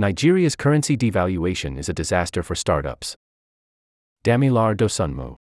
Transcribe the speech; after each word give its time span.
Nigeria's 0.00 0.56
currency 0.56 0.96
devaluation 0.96 1.78
is 1.78 1.90
a 1.90 1.92
disaster 1.92 2.42
for 2.42 2.54
startups. 2.54 3.16
Damilare 4.24 4.74
Dosunmu. 4.74 5.36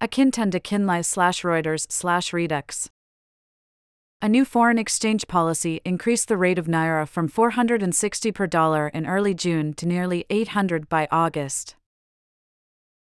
Akintunde 0.00 0.60
Akinleye 0.60 1.04
slash 1.04 1.42
Reuters 1.42 1.90
slash 1.90 2.32
Redux. 2.32 2.88
A 4.22 4.28
new 4.28 4.44
foreign 4.44 4.78
exchange 4.78 5.26
policy 5.26 5.80
increased 5.84 6.28
the 6.28 6.36
rate 6.36 6.56
of 6.56 6.66
naira 6.68 7.08
from 7.08 7.26
460 7.26 8.30
per 8.30 8.46
dollar 8.46 8.86
in 8.94 9.06
early 9.06 9.34
June 9.34 9.74
to 9.74 9.86
nearly 9.86 10.24
800 10.30 10.88
by 10.88 11.08
August. 11.10 11.74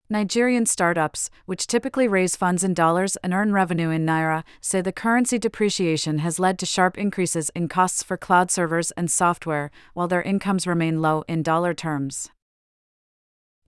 Nigerian 0.10 0.66
startups, 0.66 1.30
which 1.46 1.68
typically 1.68 2.08
raise 2.08 2.38
funds 2.38 2.64
in 2.64 2.74
dollars 2.74 3.18
and 3.18 3.34
earn 3.34 3.52
revenue 3.52 3.90
in 3.90 4.06
naira, 4.06 4.46
say 4.62 4.80
the 4.80 4.94
currency 4.94 5.38
depreciation 5.38 6.20
has 6.20 6.40
led 6.40 6.58
to 6.60 6.66
sharp 6.66 6.98
increases 6.98 7.52
in 7.54 7.68
costs 7.68 8.04
for 8.04 8.16
cloud 8.16 8.50
servers 8.50 8.92
and 8.92 9.12
software, 9.12 9.70
while 9.94 10.08
their 10.08 10.22
incomes 10.22 10.66
remain 10.66 11.02
low 11.02 11.26
in 11.28 11.44
dollar 11.44 11.74
terms. 11.74 12.30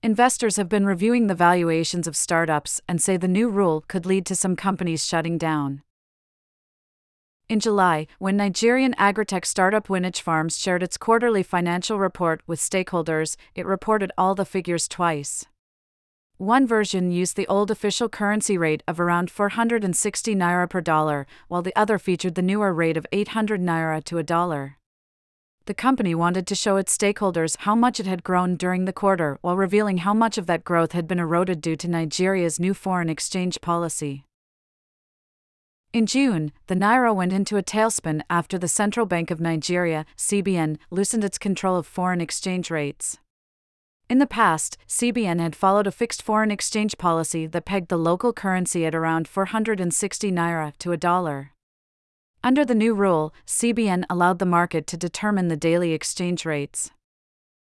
Investors 0.02 0.55
have 0.55 0.70
been 0.70 0.85
reviewing 0.85 1.27
the 1.27 1.35
valuations 1.35 2.07
of 2.07 2.15
startups 2.15 2.79
and 2.87 3.01
say 3.01 3.17
the 3.17 3.27
new 3.27 3.49
rule 3.49 3.84
could 3.90 4.05
lead 4.05 4.26
to 4.27 4.35
some 4.35 4.55
companies 4.55 5.05
shutting 5.05 5.37
down. 5.37 5.81
In 7.49 7.59
July, 7.59 8.07
when 8.17 8.37
Nigerian 8.37 8.93
agritech 8.93 9.45
startup 9.45 9.90
Winich 9.90 10.21
Farms 10.21 10.57
shared 10.57 10.84
its 10.84 10.95
quarterly 10.95 11.43
financial 11.43 11.99
report 11.99 12.41
with 12.48 12.62
stakeholders, 12.62 13.35
it 13.55 13.65
reported 13.65 14.13
all 14.17 14.35
the 14.35 14.45
figures 14.45 14.87
twice. 14.87 15.45
One 16.39 16.66
version 16.66 17.11
used 17.11 17.35
the 17.35 17.48
old 17.48 17.70
official 17.70 18.07
currency 18.07 18.57
rate 18.57 18.81
of 18.88 18.98
around 18.98 19.29
460 19.29 20.34
naira 20.35 20.70
per 20.70 20.79
dollar, 20.79 21.27
while 21.49 21.62
the 21.62 21.75
other 21.75 21.99
featured 21.99 22.35
the 22.35 22.41
newer 22.41 22.73
rate 22.73 22.95
of 22.95 23.05
800 23.12 23.59
naira 23.59 24.02
to 24.05 24.20
a 24.20 24.23
dollar. 24.23 24.77
The 25.65 25.73
company 25.73 26.15
wanted 26.15 26.48
to 26.48 26.55
show 26.55 26.77
its 26.77 26.98
stakeholders 26.98 27.57
how 27.57 27.75
much 27.75 27.99
it 27.99 28.05
had 28.05 28.23
grown 28.23 28.55
during 28.55 28.85
the 28.85 28.93
quarter 28.93 29.38
while 29.41 29.57
revealing 29.57 29.98
how 29.98 30.13
much 30.13 30.38
of 30.38 30.45
that 30.45 30.63
growth 30.63 30.93
had 30.93 31.10
been 31.10 31.20
eroded 31.20 31.60
due 31.60 31.76
to 31.76 31.90
Nigeria's 31.90 32.57
new 32.57 32.73
foreign 32.73 33.10
exchange 33.10 33.60
policy. 33.60 34.23
In 35.91 36.05
June, 36.05 36.54
the 36.67 36.76
naira 36.76 37.13
went 37.13 37.34
into 37.34 37.57
a 37.57 37.63
tailspin 37.63 38.21
after 38.29 38.57
the 38.57 38.70
Central 38.70 39.05
Bank 39.05 39.29
of 39.29 39.41
Nigeria, 39.41 40.05
CBN, 40.15 40.77
loosened 40.90 41.26
its 41.26 41.37
control 41.37 41.76
of 41.76 41.85
foreign 41.85 42.21
exchange 42.21 42.71
rates. 42.71 43.17
In 44.10 44.18
the 44.18 44.26
past, 44.26 44.79
CBN 44.88 45.40
had 45.40 45.55
followed 45.55 45.85
a 45.85 45.91
fixed 45.91 46.24
foreign 46.24 46.49
exchange 46.49 46.98
policy 46.98 47.46
that 47.46 47.65
pegged 47.65 47.90
the 47.90 47.98
local 47.98 48.34
currency 48.34 48.84
at 48.88 48.96
around 48.96 49.27
460 49.27 50.32
naira 50.32 50.76
to 50.79 50.91
a 50.91 50.98
dollar. 50.98 51.51
Under 52.43 52.66
the 52.66 52.74
new 52.74 52.96
rule, 52.96 53.35
CBN 53.46 54.05
allowed 54.10 54.40
the 54.40 54.48
market 54.48 54.88
to 54.88 54.98
determine 54.98 55.48
the 55.48 55.55
daily 55.55 55.93
exchange 55.93 56.43
rates. 56.43 56.90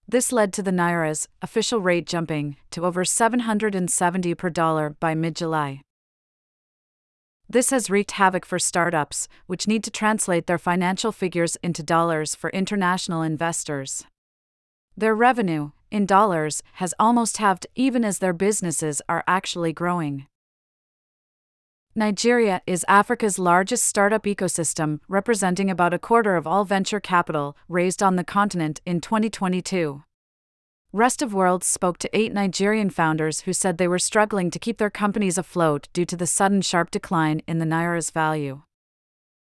This 0.09 0.33
led 0.33 0.53
to 0.55 0.63
the 0.63 0.73
naira's 0.73 1.29
official 1.41 1.81
rate 1.81 2.05
jumping 2.05 2.57
to 2.73 2.85
over 2.85 3.05
770 3.05 4.35
per 4.35 4.51
dollar 4.51 4.91
by 4.91 5.15
mid 5.15 5.37
July. 5.37 5.83
This 7.49 7.71
has 7.71 7.89
wreaked 7.89 8.13
havoc 8.13 8.45
for 8.45 8.59
startups, 8.59 9.29
which 9.47 9.69
need 9.69 9.85
to 9.85 9.91
translate 9.91 10.49
their 10.49 10.59
financial 10.59 11.13
figures 11.13 11.57
into 11.63 11.85
dollars 11.85 12.35
for 12.35 12.51
international 12.51 13.23
investors. 13.23 14.05
Their 14.97 15.15
revenue, 15.15 15.71
in 15.95 16.07
dollars, 16.07 16.61
has 16.75 16.93
almost 16.99 17.37
halved 17.37 17.69
even 17.77 18.05
as 18.05 18.19
their 18.19 18.33
businesses 18.33 19.01
are 19.09 19.23
actually 19.29 19.73
growing. 19.73 20.27
Nigeria 21.95 22.61
is 22.67 22.85
Africa's 22.89 23.39
largest 23.39 23.85
startup 23.85 24.25
ecosystem, 24.25 24.99
representing 25.07 25.71
about 25.71 25.95
a 25.95 25.99
quarter 26.01 26.35
of 26.35 26.49
all 26.49 26.65
venture 26.65 26.99
capital 26.99 27.57
raised 27.69 28.03
on 28.03 28.17
the 28.17 28.25
continent 28.25 28.81
in 28.85 29.01
2022. 29.01 30.03
Rest 30.93 31.23
of 31.23 31.33
World 31.33 31.63
spoke 31.63 31.99
to 31.99 32.11
eight 32.13 32.33
Nigerian 32.33 32.91
founders 32.91 33.43
who 33.43 33.53
said 33.53 33.79
they 33.79 33.87
were 33.87 34.01
struggling 34.01 34.51
to 34.51 34.59
keep 34.59 34.79
their 34.79 34.91
companies 34.91 35.39
afloat 35.39 35.87
due 35.93 36.05
to 36.07 36.17
the 36.17 36.27
sudden 36.27 36.61
sharp 36.61 36.91
decline 36.91 37.41
in 37.47 37.61
the 37.61 37.65
Naira's 37.65 38.11
value. 38.11 38.63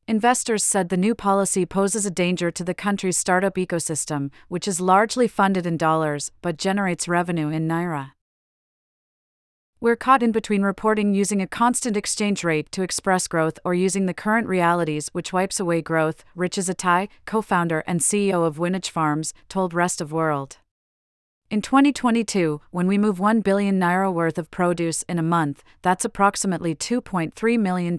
Investors 0.09 0.63
said 0.63 0.89
the 0.89 0.97
new 0.97 1.13
policy 1.13 1.67
poses 1.67 2.03
a 2.03 2.09
danger 2.09 2.49
to 2.49 2.63
the 2.63 2.73
country's 2.73 3.15
startup 3.15 3.53
ecosystem, 3.53 4.31
which 4.47 4.67
is 4.67 4.81
largely 4.81 5.27
funded 5.27 5.67
in 5.67 5.77
dollars 5.77 6.31
but 6.41 6.57
generates 6.57 7.07
revenue 7.07 7.49
in 7.49 7.67
naira. 7.67 8.13
We're 9.79 9.95
caught 9.95 10.23
in 10.23 10.31
between 10.31 10.63
reporting 10.63 11.13
using 11.13 11.43
a 11.43 11.47
constant 11.47 11.95
exchange 11.95 12.43
rate 12.43 12.71
to 12.71 12.81
express 12.81 13.27
growth 13.27 13.59
or 13.63 13.75
using 13.75 14.07
the 14.07 14.15
current 14.15 14.47
realities 14.47 15.09
which 15.09 15.31
wipes 15.31 15.59
away 15.59 15.83
growth, 15.83 16.23
Riches 16.33 16.69
Atai, 16.69 17.07
co 17.27 17.43
founder 17.43 17.83
and 17.85 17.99
CEO 17.99 18.47
of 18.47 18.57
Winich 18.57 18.89
Farms, 18.89 19.31
told 19.47 19.75
Rest 19.75 20.01
of 20.01 20.11
World. 20.11 20.57
In 21.51 21.61
2022, 21.61 22.61
when 22.71 22.87
we 22.87 22.97
move 22.97 23.19
1 23.19 23.41
billion 23.41 23.79
naira 23.79 24.11
worth 24.11 24.39
of 24.39 24.49
produce 24.49 25.03
in 25.03 25.19
a 25.19 25.29
month, 25.37 25.63
that's 25.83 26.03
approximately 26.03 26.73
$2.3 26.73 27.59
million. 27.59 27.95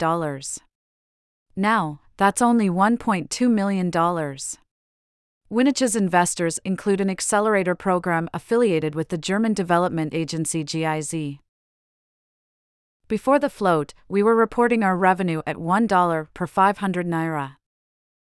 Now, 1.57 2.01
that's 2.17 2.43
only 2.43 2.69
$1.2 2.69 3.51
million. 3.51 3.91
Winich's 5.51 5.97
investors 5.97 6.59
include 6.65 7.01
an 7.01 7.11
accelerator 7.11 7.75
program 7.75 8.29
affiliated 8.33 8.95
with 8.95 9.09
the 9.09 9.19
German 9.19 9.53
development 9.53 10.15
agency 10.15 10.63
GIZ. 10.63 11.39
Before 13.09 13.41
the 13.41 13.51
float, 13.51 13.93
we 14.09 14.23
were 14.23 14.37
reporting 14.37 14.85
our 14.85 14.97
revenue 14.97 15.43
at 15.47 15.57
$1 15.57 16.29
per 16.35 16.47
500 16.47 17.07
naira. 17.07 17.57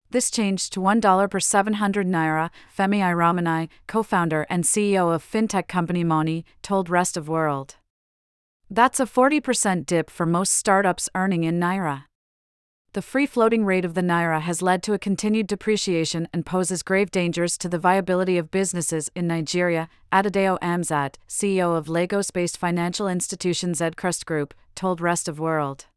This 0.09 0.29
changed 0.29 0.73
to 0.73 0.81
$1 0.81 1.29
per 1.29 1.39
700 1.39 2.05
naira, 2.05 2.49
Femi 2.75 2.99
Iromini, 2.99 3.69
co 3.87 4.03
founder 4.03 4.45
and 4.49 4.65
CEO 4.65 5.13
of 5.13 5.23
fintech 5.23 5.69
company 5.69 6.03
Moni, 6.03 6.43
told 6.61 6.89
Rest 6.89 7.15
of 7.15 7.29
World. 7.29 7.75
That's 8.69 8.99
a 8.99 9.05
40% 9.05 9.85
dip 9.85 10.09
for 10.09 10.25
most 10.25 10.53
startups 10.53 11.07
earning 11.15 11.45
in 11.45 11.59
naira 11.59 12.05
the 12.95 13.01
free 13.01 13.25
floating 13.25 13.65
rate 13.65 13.83
of 13.83 13.93
the 13.93 14.01
naira 14.01 14.39
has 14.39 14.61
led 14.61 14.81
to 14.81 14.93
a 14.93 14.97
continued 14.97 15.47
depreciation 15.47 16.29
and 16.31 16.45
poses 16.45 16.81
grave 16.81 17.11
dangers 17.11 17.57
to 17.57 17.67
the 17.67 17.77
viability 17.77 18.37
of 18.37 18.49
businesses 18.49 19.11
in 19.13 19.27
Nigeria, 19.27 19.89
Adedayo 20.13 20.57
Amzat, 20.61 21.15
CEO 21.27 21.77
of 21.77 21.89
Lagos 21.89 22.31
based 22.31 22.57
financial 22.57 23.09
institution 23.09 23.73
Zedcrest 23.73 24.23
Group, 24.25 24.53
told 24.75 25.01
Rest 25.01 25.27
of 25.27 25.39
World. 25.39 25.87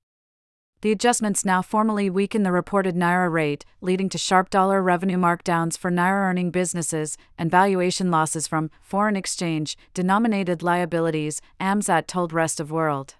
The 0.80 0.90
adjustments 0.90 1.44
now 1.44 1.62
formally 1.62 2.10
weaken 2.10 2.42
the 2.42 2.50
reported 2.50 2.96
naira 2.96 3.30
rate, 3.30 3.64
leading 3.80 4.08
to 4.08 4.18
sharp 4.18 4.50
dollar 4.50 4.82
revenue 4.82 5.18
markdowns 5.18 5.78
for 5.78 5.92
naira 5.92 6.28
earning 6.28 6.50
businesses 6.50 7.16
and 7.38 7.48
valuation 7.48 8.10
losses 8.10 8.48
from 8.48 8.72
foreign 8.80 9.14
exchange 9.14 9.78
denominated 9.94 10.64
liabilities, 10.64 11.40
Amzat 11.60 12.08
told 12.08 12.32
Rest 12.32 12.58
of 12.58 12.72
World. 12.72 13.14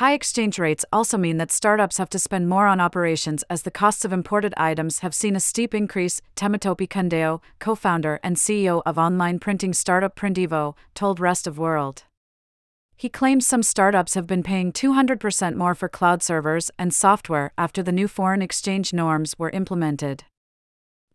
High 0.00 0.14
exchange 0.14 0.58
rates 0.58 0.86
also 0.90 1.18
mean 1.18 1.36
that 1.36 1.52
startups 1.52 1.98
have 1.98 2.08
to 2.08 2.18
spend 2.18 2.48
more 2.48 2.66
on 2.66 2.80
operations 2.80 3.44
as 3.50 3.64
the 3.64 3.70
costs 3.70 4.02
of 4.02 4.14
imported 4.14 4.54
items 4.56 5.00
have 5.00 5.14
seen 5.14 5.36
a 5.36 5.40
steep 5.40 5.74
increase, 5.74 6.22
Temitope 6.36 6.88
Kandeo, 6.88 7.42
co 7.58 7.74
founder 7.74 8.18
and 8.22 8.36
CEO 8.36 8.80
of 8.86 8.96
online 8.96 9.38
printing 9.38 9.74
startup 9.74 10.16
Printivo, 10.16 10.74
told 10.94 11.20
Rest 11.20 11.46
of 11.46 11.58
World. 11.58 12.04
He 12.96 13.10
claims 13.10 13.46
some 13.46 13.62
startups 13.62 14.14
have 14.14 14.26
been 14.26 14.42
paying 14.42 14.72
200% 14.72 15.54
more 15.54 15.74
for 15.74 15.90
cloud 15.90 16.22
servers 16.22 16.70
and 16.78 16.94
software 16.94 17.52
after 17.58 17.82
the 17.82 17.92
new 17.92 18.08
foreign 18.08 18.40
exchange 18.40 18.94
norms 18.94 19.34
were 19.36 19.50
implemented 19.50 20.24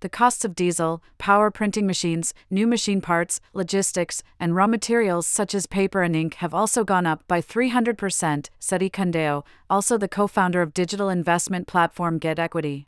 the 0.06 0.10
costs 0.10 0.46
of 0.46 0.54
diesel, 0.54 1.02
power 1.18 1.50
printing 1.50 1.88
machines, 1.88 2.32
new 2.52 2.68
machine 2.68 3.02
parts, 3.02 3.42
logistics, 3.54 4.22
and 4.40 4.56
raw 4.56 4.68
materials 4.68 5.26
such 5.26 5.56
as 5.56 5.66
paper 5.66 6.04
and 6.04 6.16
ink 6.16 6.36
have 6.36 6.54
also 6.54 6.84
gone 6.84 7.08
up 7.08 7.28
by 7.28 7.42
300%, 7.42 8.50
said 8.60 8.82
Ikandeo, 8.82 9.44
also 9.68 9.98
the 9.98 10.08
co 10.08 10.28
founder 10.28 10.62
of 10.62 10.76
digital 10.76 11.10
investment 11.10 11.66
platform 11.66 12.20
Get 12.20 12.38
Equity. 12.38 12.86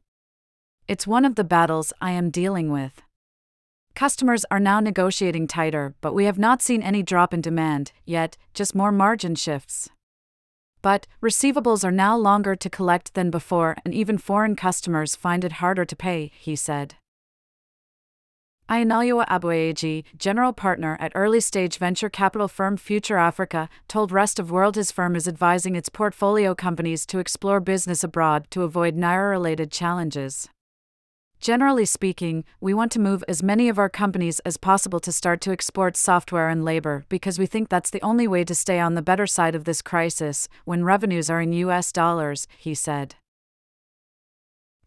It's 0.88 1.08
one 1.08 1.26
of 1.26 1.34
the 1.34 1.44
battles 1.44 1.92
I 2.00 2.12
am 2.12 2.30
dealing 2.30 2.72
with. 2.72 3.02
Customers 3.96 4.46
are 4.52 4.60
now 4.60 4.80
negotiating 4.80 5.48
tighter, 5.48 5.96
but 6.02 6.14
we 6.14 6.26
have 6.26 6.38
not 6.38 6.62
seen 6.62 6.84
any 6.84 7.02
drop 7.02 7.34
in 7.34 7.42
demand 7.42 7.94
yet, 8.06 8.38
just 8.54 8.76
more 8.76 8.92
margin 8.92 9.34
shifts. 9.34 9.90
But, 10.84 11.08
receivables 11.20 11.84
are 11.84 11.92
now 11.92 12.16
longer 12.16 12.56
to 12.56 12.70
collect 12.70 13.16
than 13.16 13.32
before, 13.32 13.76
and 13.84 13.92
even 13.92 14.20
foreign 14.20 14.56
customers 14.56 15.16
find 15.16 15.44
it 15.44 15.54
harder 15.54 15.84
to 15.84 15.96
pay, 15.96 16.32
he 16.40 16.56
said. 16.56 16.94
Iyinoluwa 18.70 19.26
Aboyeji, 19.28 20.04
general 20.18 20.52
partner 20.52 20.98
at 21.00 21.14
early 21.16 21.40
stage 21.40 21.78
venture 21.78 22.10
capital 22.10 22.50
firm 22.50 22.76
Future 22.76 23.18
Africa, 23.18 23.70
told 23.88 24.12
Rest 24.12 24.40
of 24.40 24.52
World 24.52 24.76
his 24.76 24.92
firm 24.92 25.16
is 25.16 25.26
advising 25.26 25.78
its 25.78 25.88
portfolio 25.88 26.54
companies 26.54 27.06
to 27.06 27.20
explore 27.20 27.62
business 27.62 28.04
abroad 28.04 28.46
to 28.52 28.64
avoid 28.64 28.98
Naira 28.98 29.30
related 29.30 29.72
challenges. 29.72 30.50
Generally 31.40 31.86
speaking, 31.86 32.44
we 32.60 32.74
want 32.74 32.92
to 32.92 33.00
move 33.00 33.24
as 33.30 33.42
many 33.42 33.70
of 33.70 33.80
our 33.80 33.90
companies 33.90 34.40
as 34.42 34.58
possible 34.58 35.00
to 35.00 35.14
start 35.14 35.40
to 35.42 35.52
export 35.52 35.96
software 35.96 36.50
and 36.50 36.66
labor 36.66 37.06
because 37.08 37.40
we 37.40 37.46
think 37.46 37.70
that's 37.70 37.92
the 37.92 38.02
only 38.02 38.28
way 38.28 38.44
to 38.44 38.56
stay 38.56 38.80
on 38.80 38.96
the 38.96 39.02
better 39.02 39.28
side 39.28 39.56
of 39.56 39.64
this 39.64 39.82
crisis 39.82 40.50
when 40.66 40.84
revenues 40.84 41.30
are 41.30 41.40
in 41.40 41.54
US 41.54 41.94
dollars, 41.94 42.48
he 42.58 42.76
said. 42.76 43.16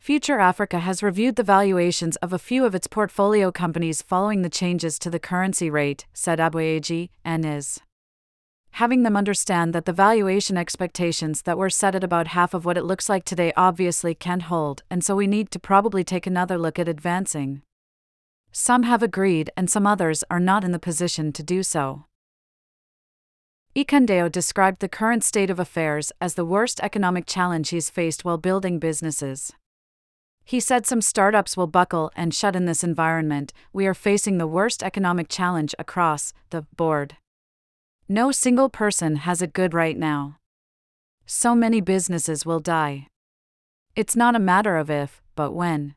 Future 0.01 0.41
Africa 0.41 0.79
has 0.79 1.03
reviewed 1.03 1.37
the 1.37 1.43
valuations 1.43 2.17
of 2.17 2.33
a 2.33 2.39
few 2.39 2.65
of 2.65 2.75
its 2.75 2.87
portfolio 2.87 3.53
companies 3.53 4.01
following 4.01 4.41
the 4.41 4.49
changes 4.49 4.99
to 4.99 5.11
the 5.11 5.19
currency 5.19 5.69
rate, 5.69 6.07
said 6.15 6.39
Aboyeji, 6.39 7.11
and 7.23 7.45
is 7.45 7.83
having 8.71 9.03
them 9.03 9.15
understand 9.15 9.75
that 9.75 9.85
the 9.85 9.93
valuation 9.93 10.57
expectations 10.57 11.43
that 11.43 11.59
were 11.59 11.69
set 11.69 11.95
at 11.95 12.03
about 12.03 12.29
half 12.29 12.55
of 12.55 12.65
what 12.65 12.79
it 12.79 12.85
looks 12.85 13.11
like 13.11 13.27
today 13.27 13.53
obviously 13.59 14.15
can't 14.15 14.45
hold, 14.45 14.83
and 14.91 15.05
so 15.05 15.15
we 15.15 15.27
need 15.27 15.51
to 15.51 15.59
probably 15.59 16.03
take 16.03 16.27
another 16.27 16.57
look 16.57 16.79
at 16.79 16.89
advancing. 16.89 17.61
Some 18.53 18.85
have 18.85 19.03
agreed, 19.03 19.51
and 19.55 19.69
some 19.69 19.87
others 19.87 20.25
are 20.31 20.41
not 20.41 20.65
in 20.65 20.73
the 20.73 20.79
position 20.79 21.31
to 21.33 21.43
do 21.43 21.63
so. 21.63 22.07
Ikandeo 23.77 24.33
described 24.33 24.81
the 24.81 24.89
current 24.89 25.25
state 25.25 25.51
of 25.51 25.61
affairs 25.61 26.11
as 26.23 26.37
the 26.37 26.47
worst 26.47 26.81
economic 26.81 27.27
challenge 27.27 27.69
he's 27.69 27.91
faced 27.91 28.25
while 28.25 28.39
building 28.39 28.79
businesses. 28.79 29.53
He 30.45 30.61
said 30.61 30.87
some 30.87 31.01
startups 31.01 31.57
will 31.57 31.67
buckle 31.67 32.11
and 32.17 32.35
shut 32.35 32.57
in 32.57 32.67
this 32.67 32.83
environment. 32.83 33.53
We 33.73 33.87
are 33.87 33.95
facing 33.95 34.39
the 34.39 34.47
worst 34.47 34.83
economic 34.83 35.29
challenge 35.29 35.75
across 35.79 36.33
the 36.51 36.63
board. 36.77 37.17
No 38.09 38.33
single 38.33 38.69
person 38.69 39.17
has 39.17 39.41
it 39.43 39.53
good 39.53 39.75
right 39.75 39.97
now. 39.97 40.39
So 41.27 41.55
many 41.55 41.81
businesses 41.81 42.45
will 42.45 42.59
die. 42.59 43.07
It's 43.95 44.17
not 44.17 44.35
a 44.35 44.41
matter 44.41 44.77
of 44.77 44.91
if, 44.91 45.23
but 45.37 45.53
when. 45.53 45.95